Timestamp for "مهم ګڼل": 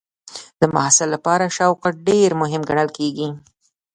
2.41-2.89